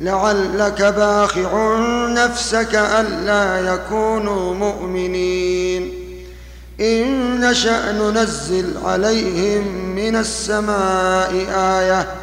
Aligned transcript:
لعلك 0.02 0.82
باخع 0.82 1.80
نفسك 2.10 2.76
ألا 2.76 3.74
يكونوا 3.74 4.54
مؤمنين. 4.54 5.92
إن 6.82 7.40
نشأ 7.50 7.92
ننزل 7.92 8.78
عليهم 8.84 9.86
من 9.96 10.16
السماء 10.16 11.46
آيةً. 11.56 12.23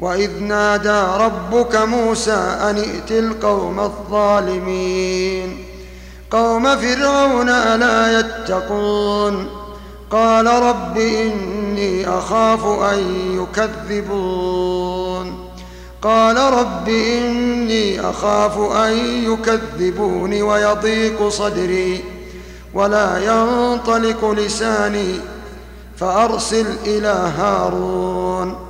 وإذ 0.00 0.42
نادى 0.42 1.24
ربك 1.24 1.76
موسى 1.76 2.56
أن 2.70 2.76
ائت 2.76 3.10
القوم 3.10 3.80
الظالمين. 3.80 5.64
قوم 6.30 6.76
فرعون 6.76 7.48
ألا 7.48 8.20
يتقون؟ 8.20 9.48
قال 10.10 10.46
رب 10.46 10.98
إني 10.98 12.08
أخاف 12.08 12.66
أن 12.66 12.98
يكذبون. 13.42 15.50
قال 16.02 16.36
رب 16.36 16.88
إني 16.88 18.10
أخاف 18.10 18.58
أن 18.58 18.92
يكذبون 19.32 20.42
ويضيق 20.42 21.28
صدري 21.28 22.04
ولا 22.74 23.18
ينطلق 23.18 24.30
لساني 24.30 25.14
فأرسل 25.96 26.66
إلى 26.86 27.30
هارون. 27.38 28.69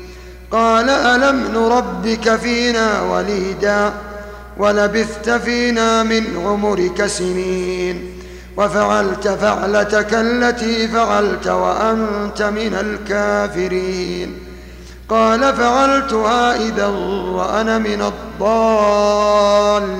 قال 0.51 0.89
ألم 0.89 1.47
نربك 1.53 2.35
فينا 2.35 3.01
وليدا 3.01 3.93
ولبثت 4.57 5.29
فينا 5.29 6.03
من 6.03 6.23
عمرك 6.45 7.05
سنين 7.05 8.17
وفعلت 8.57 9.27
فعلتك 9.27 10.13
التي 10.13 10.87
فعلت 10.87 11.47
وأنت 11.47 12.41
من 12.41 12.73
الكافرين 12.73 14.37
قال 15.09 15.55
فعلتها 15.55 16.55
إذا 16.55 16.87
وأنا 16.87 17.77
من 17.77 18.01
الضالين 18.01 19.91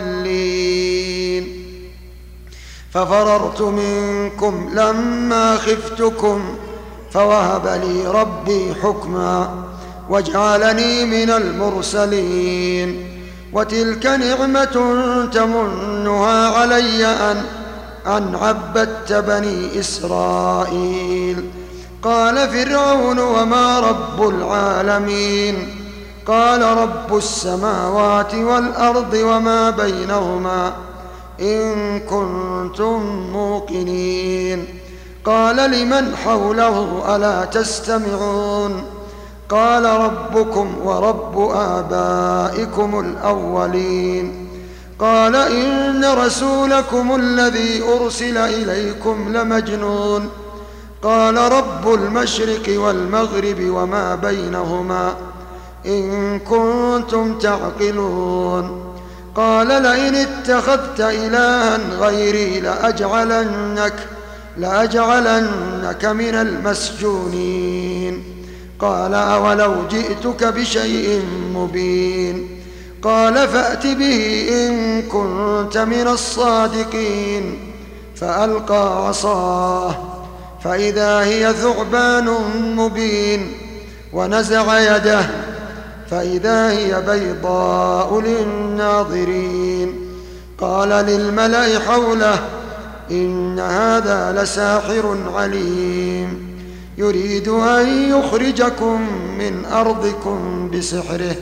ففررت 2.93 3.61
منكم 3.61 4.69
لما 4.73 5.57
خفتكم 5.57 6.55
فوهب 7.11 7.81
لي 7.83 8.07
ربي 8.07 8.75
حكما 8.83 9.60
واجعلني 10.09 11.05
من 11.05 11.29
المرسلين. 11.29 13.07
وتلك 13.53 14.05
نعمة 14.05 14.95
تمنها 15.33 16.47
علي 16.47 17.05
أن 17.05 17.43
أن 18.07 18.35
عبدت 18.35 19.13
بني 19.13 19.79
إسرائيل. 19.79 21.49
قال 22.03 22.49
فرعون 22.49 23.19
وما 23.19 23.79
رب 23.79 24.29
العالمين؟ 24.29 25.77
قال 26.27 26.61
رب 26.61 27.17
السماوات 27.17 28.35
والأرض 28.35 29.13
وما 29.13 29.69
بينهما. 29.69 30.73
إن 31.41 31.99
كنتم 31.99 33.01
موقنين. 33.33 34.65
قال 35.25 35.71
لمن 35.71 36.15
حوله 36.15 37.03
ألا 37.15 37.45
تستمعون؟ 37.45 38.83
قال 39.51 39.85
ربكم 39.85 40.75
ورب 40.83 41.51
آبائكم 41.55 42.99
الأولين. 42.99 44.47
قال 44.99 45.35
إن 45.35 46.05
رسولكم 46.05 47.15
الذي 47.15 47.83
أرسل 47.83 48.37
إليكم 48.37 49.37
لمجنون. 49.37 50.29
قال 51.03 51.37
رب 51.37 51.93
المشرق 51.93 52.79
والمغرب 52.81 53.57
وما 53.59 54.15
بينهما. 54.15 55.13
إن 55.85 56.39
كنتم 56.39 57.39
تعقلون. 57.39 58.93
قال 59.35 59.67
لئن 59.67 60.15
اتخذت 60.15 60.99
إلها 60.99 61.77
غيري 61.99 62.59
لأجعلنك 62.59 63.93
لأجعلنك 64.57 66.05
من 66.05 66.35
المسجونين. 66.35 68.23
قال 68.81 69.13
أولو 69.13 69.73
جئتك 69.91 70.43
بشيء 70.43 71.23
مبين 71.55 72.61
قال 73.01 73.47
فأت 73.47 73.87
به 73.87 74.47
إن 74.49 75.01
كنت 75.01 75.77
من 75.77 76.07
الصادقين 76.07 77.59
فألقى 78.15 79.07
عصاه 79.07 79.95
فإذا 80.63 81.19
هي 81.19 81.53
ثعبان 81.53 82.35
مبين 82.75 83.53
ونزع 84.13 84.95
يده 84.95 85.21
فإذا 86.09 86.71
هي 86.71 87.01
بيضاء 87.01 88.21
للناظرين 88.21 90.11
قال 90.57 90.89
للملأ 90.89 91.79
حوله 91.79 92.39
إن 93.11 93.59
هذا 93.59 94.43
لساحر 94.43 95.17
عليم 95.35 96.40
يريد 97.01 97.47
أن 97.47 98.09
يخرجكم 98.09 99.01
من 99.37 99.65
أرضكم 99.65 100.69
بسحره 100.69 101.35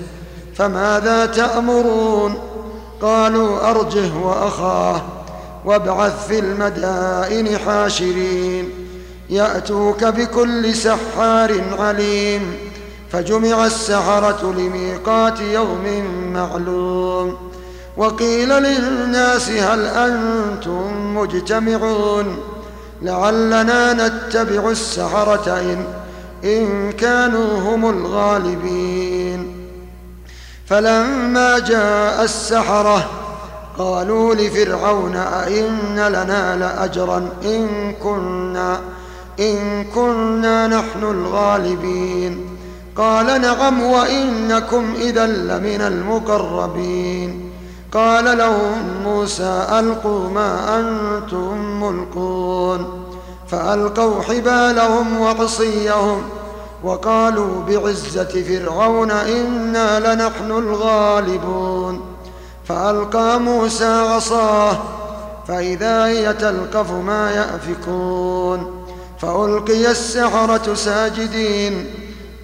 فماذا 0.55 1.25
تأمرون؟ 1.25 2.35
قالوا 3.01 3.69
أرجه 3.69 4.17
وأخاه 4.23 5.01
وابعث 5.65 6.27
في 6.27 6.39
المدائن 6.39 7.57
حاشرين 7.57 8.69
يأتوك 9.29 10.03
بكل 10.03 10.75
سحار 10.75 11.61
عليم 11.79 12.53
فجمع 13.11 13.65
السحرة 13.65 14.53
لميقات 14.57 15.39
يوم 15.41 16.03
معلوم. 16.33 17.37
وقيل 17.97 18.49
للناس 18.49 19.49
هل 19.49 19.85
أنتم 19.85 21.15
مجتمعون؟ 21.17 22.37
لعلنا 23.01 23.93
نتبع 23.93 24.69
السحرة 24.69 25.59
إن, 25.59 25.85
إن 26.43 26.91
كانوا 26.91 27.59
هم 27.59 27.89
الغالبين. 27.89 29.69
فلما 30.67 31.59
جاء 31.59 32.23
السحرة 32.23 33.09
قالوا 33.77 34.35
لفرعون 34.35 35.15
أئن 35.15 35.95
لنا 35.95 36.57
لأجرا 36.57 37.29
إن 37.45 37.93
كنا 38.03 38.79
إن 39.39 39.83
كنا 39.83 40.67
نحن 40.67 41.03
الغالبين. 41.03 42.45
قال 42.95 43.41
نعم 43.41 43.81
وإنكم 43.81 44.93
إذا 45.01 45.27
لمن 45.27 45.81
المقربين. 45.81 47.48
قال 47.93 48.37
لهم 48.37 49.03
موسى 49.03 49.67
ألقوا 49.79 50.29
ما 50.29 50.79
أنتم 50.79 51.83
ملقون 51.83 53.05
فألقوا 53.47 54.21
حبالهم 54.21 55.19
وعصيهم 55.19 56.21
وقالوا 56.83 57.61
بعزة 57.67 58.43
فرعون 58.43 59.11
إنا 59.11 60.13
لنحن 60.13 60.51
الغالبون 60.51 62.01
فألقى 62.65 63.39
موسى 63.39 63.85
عصاه 63.85 64.77
فإذا 65.47 66.05
هي 66.05 66.33
تلقف 66.33 66.91
ما 66.91 67.31
يأفكون 67.31 68.85
فألقي 69.19 69.91
السحرة 69.91 70.73
ساجدين 70.73 71.85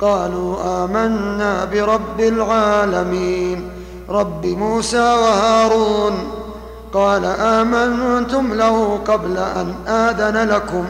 قالوا 0.01 0.85
آمنا 0.85 1.65
برب 1.65 2.19
العالمين 2.19 3.74
رب 4.09 4.45
موسى 4.45 4.97
وهارون 4.97 6.13
قال 6.93 7.25
آمنتم 7.25 8.53
له 8.53 8.99
قبل 9.07 9.37
أن 9.37 9.75
آذن 9.87 10.49
لكم 10.49 10.85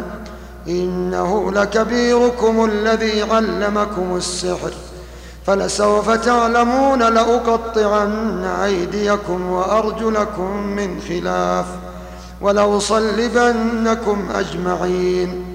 إنه 0.68 1.52
لكبيركم 1.52 2.66
الذي 2.66 3.22
علمكم 3.22 4.16
السحر 4.16 4.72
فلسوف 5.48 6.10
تعلمون 6.12 7.00
لأقطعن 7.00 8.46
أيديكم 8.46 9.52
وأرجلكم 9.52 10.58
من 10.68 11.02
خلاف 11.10 11.66
ولأصلبنكم 12.42 14.28
أجمعين 14.36 15.46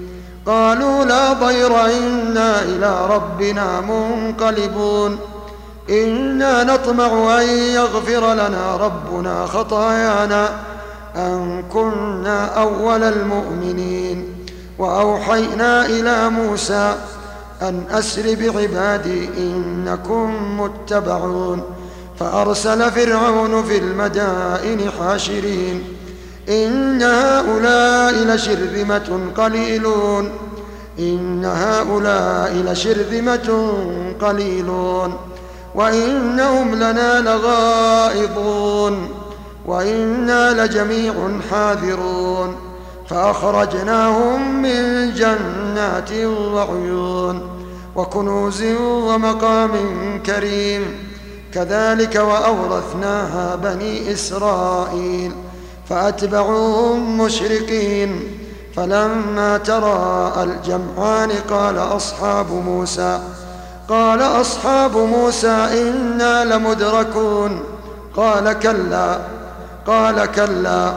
قالوا 0.45 1.05
لا 1.05 1.33
ضير 1.33 1.85
إنا 1.85 2.61
إلى 2.61 3.07
ربنا 3.09 3.81
منقلبون 3.81 5.17
إنا 5.89 6.63
نطمع 6.63 7.41
أن 7.41 7.47
يغفر 7.49 8.33
لنا 8.33 8.77
ربنا 8.77 9.45
خطايانا 9.45 10.49
أن 11.15 11.63
كنا 11.73 12.45
أول 12.45 13.03
المؤمنين. 13.03 14.35
وأوحينا 14.79 15.85
إلى 15.85 16.29
موسى 16.29 16.95
أن 17.61 17.83
أسر 17.91 18.35
بعبادي 18.35 19.29
إنكم 19.37 20.59
متبعون. 20.61 21.63
فأرسل 22.19 22.91
فرعون 22.91 23.63
في 23.63 23.77
المدائن 23.77 24.91
حاشرين. 24.99 25.83
إن 26.49 27.01
هؤلاء 27.01 28.13
لشرذمة 28.13 29.19
قليلون. 29.37 30.31
إن 30.99 31.45
هؤلاء 31.45 32.53
لشرذمة 32.53 33.73
قليلون. 34.21 35.30
وإنهم 35.75 36.75
لنا 36.75 37.19
لغائظون 37.21 39.09
وإنا 39.65 40.65
لجميع 40.65 41.13
حاذرون 41.51 42.55
فأخرجناهم 43.09 44.61
من 44.61 45.13
جنات 45.13 46.11
وعيون 46.53 47.49
وكنوز 47.95 48.63
ومقام 48.81 49.71
كريم 50.25 51.11
كذلك 51.53 52.15
وأورثناها 52.15 53.55
بني 53.55 54.13
إسرائيل 54.13 55.31
فأتبعوهم 55.89 57.17
مشرقين 57.17 58.21
فلما 58.75 59.57
تراءى 59.57 60.43
الجمعان 60.43 61.31
قال 61.49 61.77
أصحاب 61.77 62.51
موسى 62.51 63.19
قال 63.91 64.21
أصحاب 64.21 64.97
موسى 64.97 65.67
إنا 65.81 66.45
لمدركون. 66.45 67.63
قال 68.15 68.53
كلا 68.53 69.17
قال 69.87 70.25
كلا 70.25 70.93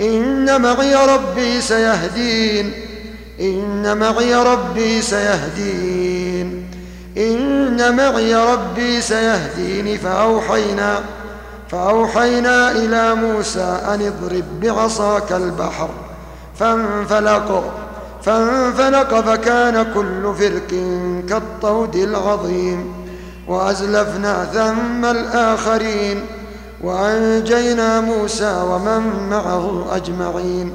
إن 0.00 0.62
معي 0.62 0.94
ربي 0.94 1.60
سيهدين 1.60 2.72
إن 3.40 3.96
معي 3.96 4.34
ربي 4.34 5.02
سيهدين 5.02 6.70
إن 7.16 7.96
معي 7.96 8.34
ربي 8.34 9.00
سيهدين. 9.00 9.98
فأوحينا 9.98 11.00
فأوحينا 11.70 12.70
إلى 12.70 13.14
موسى 13.14 13.80
أن 13.88 14.12
اضرب 14.12 14.60
بعصاك 14.60 15.32
البحر 15.32 15.88
فانفلق. 16.58 17.72
فانفلق 18.26 19.20
فكان 19.20 19.86
كل 19.94 20.34
فرق 20.38 20.68
كالطود 21.28 21.96
العظيم 21.96 22.92
وأزلفنا 23.48 24.44
ثم 24.44 25.04
الآخرين 25.04 26.20
وأنجينا 26.82 28.00
موسى 28.00 28.64
ومن 28.70 29.28
معه 29.30 29.96
أجمعين 29.96 30.72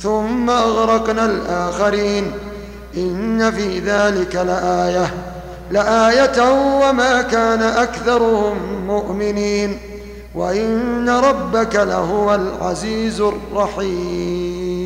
ثم 0.00 0.50
أغرقنا 0.50 1.26
الآخرين. 1.26 2.32
إن 2.96 3.50
في 3.50 3.78
ذلك 3.78 4.36
لآية 4.36 5.14
لآية 5.70 6.50
وما 6.80 7.22
كان 7.22 7.62
أكثرهم 7.62 8.56
مؤمنين. 8.86 9.78
وإن 10.34 11.08
ربك 11.08 11.76
لهو 11.76 12.34
العزيز 12.34 13.20
الرحيم. 13.20 14.85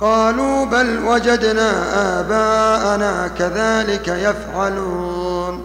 قالوا 0.00 0.64
بل 0.64 0.98
وجدنا 1.06 1.70
آباءنا 2.20 3.28
كذلك 3.38 4.08
يفعلون. 4.08 5.62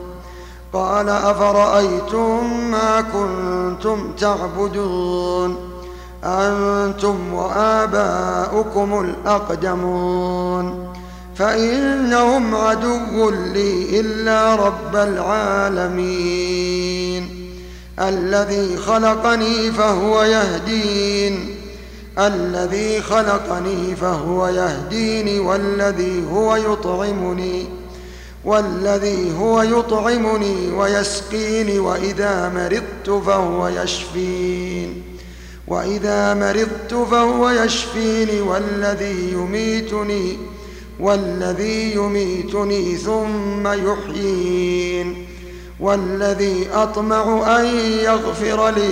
قال 0.74 1.10
أفرأيتم 1.10 2.72
ما 2.72 3.02
كنتم 3.02 4.12
تعبدون؟ 4.12 5.58
أنتم 6.24 7.34
وآباؤكم 7.34 9.14
الأقدمون. 9.26 10.94
فإنهم 11.36 12.56
عدو 12.56 13.30
لي 13.30 14.00
إلا 14.00 14.56
رب 14.56 14.96
العالمين. 14.96 16.76
الذي 18.00 18.78
خلقني 18.78 19.72
فهو 19.72 20.24
يهدين. 20.24 21.55
الذي 22.20 23.02
خلقني 23.02 23.96
فهو 23.96 24.48
يهديني 24.48 25.40
والذي 25.40 26.24
هو 26.32 26.56
يطعمني 26.56 27.68
والذي 28.46 29.38
هو 29.40 29.62
يطعمني 29.62 30.72
ويسقيني 30.72 31.80
وإذا 31.80 32.50
مرضت 32.50 33.24
فهو 33.26 33.68
يشفين. 33.68 35.04
وإذا 35.68 36.34
مرضت 36.34 36.94
فهو 37.12 37.50
يشفيني 37.50 38.42
والذي 38.42 39.32
يميتني 39.32 40.38
والذي 41.00 41.96
يميتني 41.96 42.96
ثم 42.96 43.68
يحيين 43.68 45.26
والذي 45.80 46.68
أطمع 46.74 47.58
أن 47.60 47.66
يغفر 48.04 48.70
لي 48.70 48.92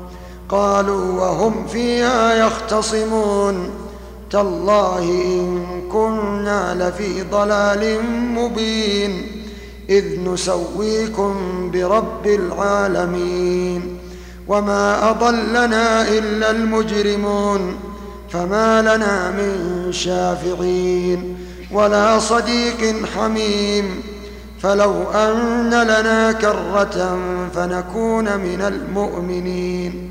قالوا 0.51 1.21
وهم 1.21 1.67
فيها 1.67 2.33
يختصمون. 2.33 3.69
تالله 4.31 4.99
إن 4.99 5.65
كنا 5.91 6.89
لفي 6.89 7.21
ضلال 7.21 7.99
مبين. 8.35 9.31
إذ 9.89 10.05
نسويكم 10.19 11.35
برب 11.73 12.27
العالمين. 12.27 13.97
وما 14.47 15.09
أضلنا 15.09 16.07
إلا 16.07 16.51
المجرمون. 16.51 17.75
فما 18.29 18.81
لنا 18.81 19.31
من 19.31 19.87
شافعين. 19.91 21.37
ولا 21.71 22.19
صديق 22.19 23.05
حميم. 23.15 24.03
فلو 24.61 25.03
أن 25.13 25.69
لنا 25.69 26.31
كرة 26.31 27.19
فنكون 27.55 28.37
من 28.37 28.61
المؤمنين. 28.61 30.10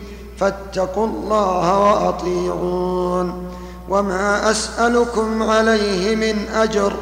فاتقوا 0.41 1.07
الله 1.07 1.79
وأطيعون. 1.79 3.47
وما 3.89 4.51
أسألكم 4.51 5.43
عليه 5.43 6.15
من 6.15 6.45
أجر 6.55 6.93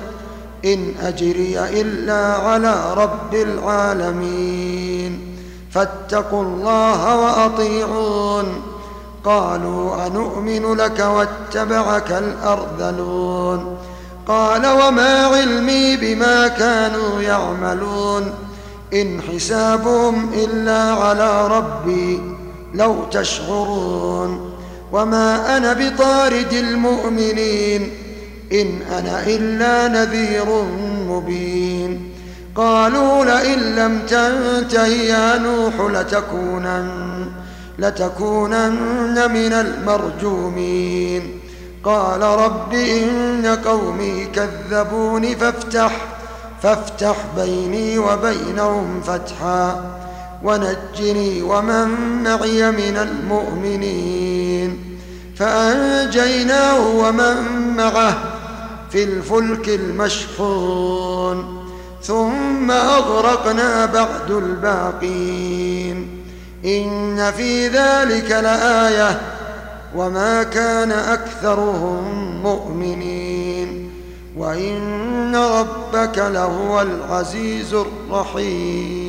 إن 0.65 0.93
أجري 1.01 1.60
إلا 1.60 2.34
على 2.34 2.93
رب 2.93 3.34
العالمين. 3.34 5.36
فاتقوا 5.72 6.43
الله 6.43 7.15
وأطيعون. 7.15 8.62
قالوا 9.25 10.08
أنؤمن 10.08 10.74
لك 10.74 11.00
واتبعك 11.00 12.12
الأرذلون. 12.12 13.77
قال 14.27 14.67
وما 14.67 15.25
علمي 15.25 15.98
بما 15.98 16.48
كانوا 16.48 17.22
يعملون. 17.22 18.31
إن 18.93 19.22
حسابهم 19.22 20.29
إلا 20.34 20.93
على 20.93 21.48
ربي. 21.48 22.38
لو 22.73 22.95
تشعرون. 23.11 24.53
وما 24.91 25.57
أنا 25.57 25.73
بطارد 25.73 26.53
المؤمنين. 26.53 27.91
إن 28.51 28.79
أنا 28.97 29.23
إلا 29.27 29.88
نذير 29.88 30.63
مبين. 31.09 32.13
قالوا 32.55 33.25
لئن 33.25 33.59
لم 33.59 33.99
تنته 33.99 34.88
يا 34.88 35.38
نوح 35.38 35.91
لتكونن 35.91 37.25
لتكونن 37.79 39.31
من 39.31 39.53
المرجومين. 39.53 41.39
قال 41.83 42.21
رب 42.21 42.73
إن 42.73 43.57
قومي 43.65 44.25
كذبون 44.25 45.35
فافتح 45.35 46.05
فافتح 46.63 47.15
بيني 47.38 47.97
وبينهم 47.97 49.01
فتحا. 49.01 49.85
ونجني 50.43 51.41
ومن 51.41 51.88
معي 52.24 52.72
من 52.72 52.98
المؤمنين. 52.98 55.00
فأنجيناه 55.36 56.88
ومن 56.88 57.36
معه 57.77 58.17
في 58.91 59.03
الفلك 59.03 59.69
المشحون. 59.69 61.65
ثم 62.03 62.72
أغرقنا 62.72 63.86
بعد 63.86 64.31
الباقين. 64.31 66.08
إن 66.65 67.31
في 67.31 67.67
ذلك 67.67 68.31
لآية. 68.31 69.22
وما 69.96 70.43
كان 70.43 70.91
أكثرهم 70.91 72.03
مؤمنين. 72.43 73.91
وإن 74.38 75.36
ربك 75.36 76.17
لهو 76.17 76.81
العزيز 76.81 77.74
الرحيم. 77.74 79.08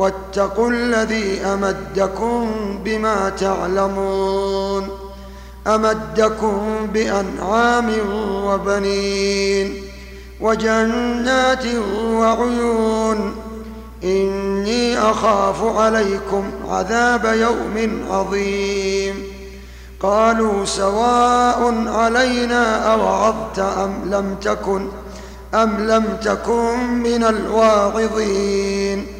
واتقوا 0.00 0.70
الذي 0.70 1.40
أمدكم 1.40 2.50
بما 2.84 3.28
تعلمون 3.28 4.88
أمدكم 5.66 6.86
بأنعام 6.94 7.92
وبنين 8.44 9.82
وجنات 10.40 11.64
وعيون 12.04 13.34
إني 14.04 14.98
أخاف 14.98 15.76
عليكم 15.76 16.50
عذاب 16.68 17.24
يوم 17.24 18.04
عظيم 18.10 19.14
قالوا 20.00 20.64
سواء 20.64 21.88
علينا 21.88 22.92
أوعظت 22.94 23.58
أم 23.58 23.94
لم 24.06 24.36
تكن 24.42 24.88
أم 25.54 25.76
لم 25.78 26.04
تكن 26.22 26.78
من 27.02 27.24
الواعظين 27.24 29.19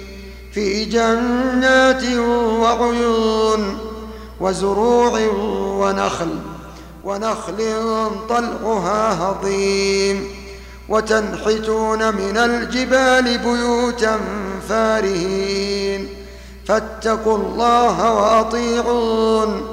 في 0.53 0.85
جنات 0.85 2.03
وعيون 2.59 3.77
وزروع 4.39 5.19
ونخل 5.79 6.39
ونخل 7.03 7.77
طلعها 8.29 9.23
هضيم. 9.23 10.27
وتنحتون 10.89 12.15
من 12.15 12.37
الجبال 12.37 13.37
بيوتا 13.37 14.19
فارهين. 14.69 16.07
فاتقوا 16.65 17.37
الله 17.37 18.15
وأطيعون 18.15 19.67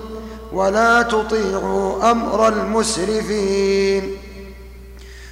ولا 0.52 1.02
تطيعوا 1.02 2.10
أمر 2.10 2.48
المسرفين. 2.48 4.16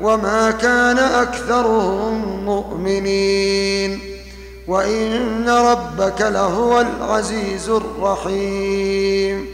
وما 0.00 0.50
كان 0.50 0.98
أكثرهم 0.98 2.44
مؤمنين 2.44 4.00
وإن 4.68 5.48
ربك 5.48 6.20
لهو 6.20 6.80
العزيز 6.80 7.68
الرحيم 7.68 9.46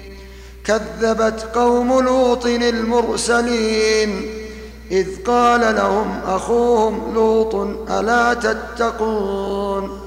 كذبت 0.64 1.48
قوم 1.54 2.00
لوط 2.00 2.46
المرسلين 2.46 4.30
إذ 4.90 5.08
قال 5.26 5.60
لهم 5.60 6.20
أخوهم 6.26 7.14
لوط 7.14 7.54
ألا 7.90 8.34
تتقون 8.34 10.00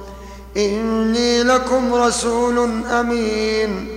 إني 0.58 1.44
لكم 1.44 1.94
رسول 1.94 2.86
أمين 2.86 3.97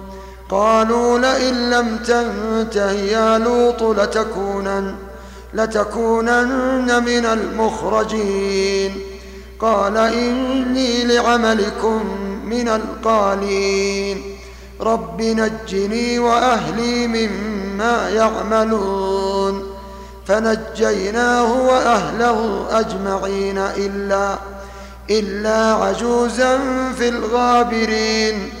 قالوا 0.51 1.19
لئن 1.19 1.69
لم 1.69 1.97
تنته 1.97 2.91
يا 2.91 3.37
لوط 3.37 3.83
لتكونن 3.83 4.95
لتكونن 5.53 7.03
من 7.03 7.25
المخرجين. 7.25 9.01
قال 9.59 9.97
إني 9.97 11.03
لعملكم 11.03 12.03
من 12.45 12.67
القالين. 12.67 14.23
رب 14.81 15.21
نجني 15.21 16.19
وأهلي 16.19 17.07
مما 17.07 18.09
يعملون. 18.09 19.67
فنجيناه 20.27 21.61
وأهله 21.67 22.65
أجمعين 22.71 23.57
إلا 23.57 24.35
إلا 25.09 25.73
عجوزا 25.73 26.59
في 26.97 27.09
الغابرين. 27.09 28.60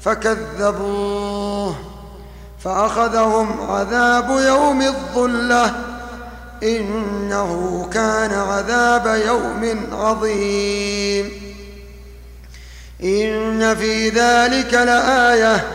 فكذبوه 0.00 1.74
فأخذهم 2.64 3.70
عذاب 3.70 4.30
يوم 4.30 4.82
الظلة 4.82 5.74
إنه 6.62 7.88
كان 7.92 8.32
عذاب 8.32 9.22
يوم 9.26 9.86
عظيم. 9.92 11.30
إن 13.02 13.76
في 13.76 14.08
ذلك 14.08 14.74
لآية 14.74 15.66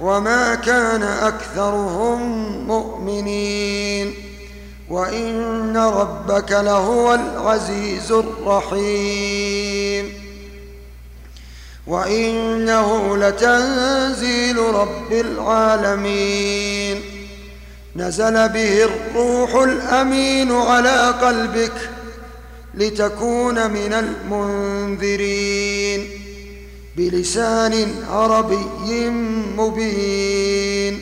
وما 0.00 0.54
كان 0.54 1.02
أكثرهم 1.02 2.48
مؤمنين. 2.66 4.14
وإن 4.90 5.76
ربك 5.76 6.52
لهو 6.52 7.14
العزيز 7.14 8.12
الرحيم. 8.12 10.25
وإنه 11.86 13.16
لتنزيل 13.16 14.58
رب 14.58 15.12
العالمين. 15.12 17.00
نزل 17.96 18.48
به 18.48 18.84
الروح 18.84 19.54
الأمين 19.54 20.52
على 20.52 21.14
قلبك 21.22 21.72
لتكون 22.74 23.70
من 23.70 23.92
المنذرين. 23.92 26.08
بلسان 26.96 27.94
عربي 28.10 29.10
مبين. 29.56 31.00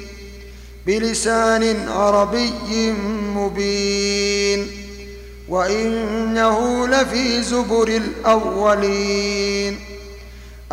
بلسان 0.86 1.88
عربي 1.88 2.92
مبين. 3.34 4.66
وإنه 5.48 6.88
لفي 6.88 7.42
زبر 7.42 7.88
الأولين. 7.88 9.93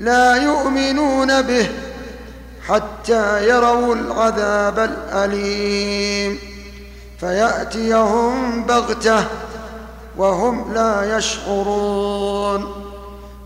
لا 0.00 0.36
يؤمنون 0.36 1.42
به 1.42 1.68
حتى 2.68 3.48
يروا 3.48 3.94
العذاب 3.94 4.78
الأليم. 4.78 6.38
فيأتيهم 7.20 8.64
بغتة 8.64 9.24
وهم 10.16 10.74
لا 10.74 11.16
يشعرون. 11.16 12.72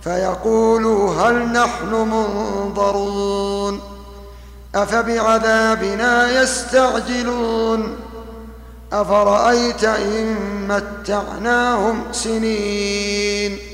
فيقولوا 0.04 1.14
هل 1.14 1.34
نحن 1.52 1.90
منظرون؟ 1.94 3.80
أفبعذابنا 4.74 6.42
يستعجلون؟ 6.42 7.96
أفرأيت 8.92 9.84
إن 9.84 10.36
متعناهم 10.68 12.02
سنين؟ 12.12 13.73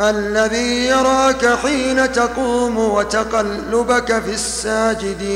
الذي 0.00 0.86
يراك 0.86 1.46
حين 1.46 2.12
تقوم 2.12 2.78
وتقلبك 2.78 4.22
في 4.22 4.30
الساجدين. 4.30 5.30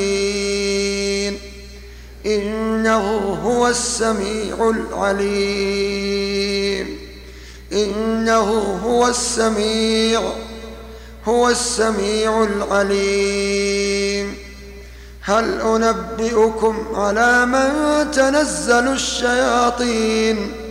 إنه 2.26 3.38
هو 3.44 3.68
السميع 3.68 4.72
العليم. 4.76 6.98
إنه 7.72 8.78
هو 8.84 9.08
السميع 9.08 10.22
هو 11.28 11.48
السميع 11.48 12.44
العليم. 12.44 14.34
هل 15.22 15.60
أنبئكم 15.60 16.86
على 16.94 17.46
من 17.46 18.10
تنزل 18.10 18.88
الشياطين؟ 18.88 20.63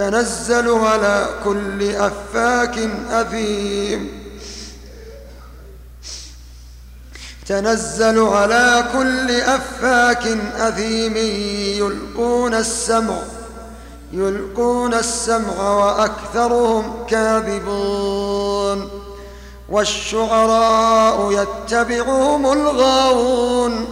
تنزل 0.00 0.78
على 0.78 1.28
كل 1.44 1.96
أفاك 1.96 2.78
أثيم. 3.10 4.08
تنزل 7.46 8.18
على 8.18 8.84
كل 8.92 9.30
أفاك 9.30 10.26
أثيم. 10.56 11.16
يلقون 11.86 12.54
السمع 12.54 13.18
يلقون 14.12 14.94
السمع 14.94 15.70
وأكثرهم 15.70 17.06
كاذبون. 17.08 18.88
والشعراء 19.68 21.32
يتبعهم 21.32 22.52
الغاوون. 22.52 23.86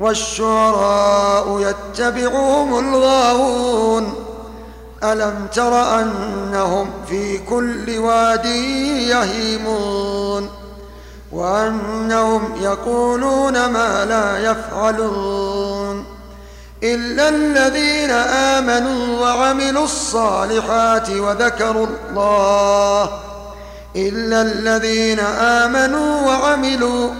والشعراء 0.00 1.60
يتبعهم 1.60 2.94
الغاوون. 2.94 4.29
ألم 5.04 5.46
تر 5.54 6.00
أنهم 6.00 6.90
في 7.08 7.38
كل 7.38 7.98
واد 7.98 8.44
يهيمون 9.06 10.50
وأنهم 11.32 12.52
يقولون 12.60 13.66
ما 13.66 14.04
لا 14.04 14.38
يفعلون 14.38 16.04
إلا 16.82 17.28
الذين 17.28 18.10
آمنوا 18.10 19.20
وعملوا 19.20 19.84
الصالحات 19.84 21.10
وذكروا 21.10 21.86
الله 21.86 23.10
إلا 23.96 24.42
الذين 24.42 25.20
آمنوا 25.40 26.26
وعملوا 26.26 27.10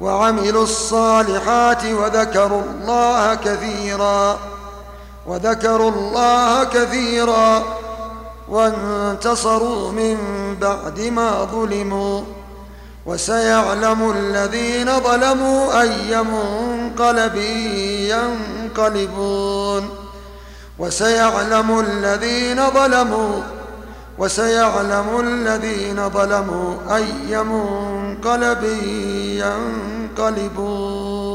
وعملوا 0.00 0.62
الصالحات 0.62 1.84
وذكروا 1.84 2.62
الله 2.62 3.34
كثيرا 3.34 4.51
وذكروا 5.26 5.90
الله 5.90 6.64
كثيرا 6.64 7.64
وانتصروا 8.48 9.92
من 9.92 10.16
بعد 10.60 11.00
ما 11.00 11.44
ظلموا 11.44 12.22
وسيعلم 13.06 14.10
الذين 14.10 15.00
ظلموا 15.00 15.80
أي 15.82 16.22
منقلب 16.22 17.36
ينقلبون 18.76 19.88
وسيعلم 20.78 21.80
الذين 21.80 22.70
ظلموا 22.70 23.42
وسيعلم 24.18 25.20
الذين 25.20 26.08
ظلموا 26.08 26.96
أي 26.96 27.42
منقلب 27.42 28.64
ينقلبون 30.18 31.31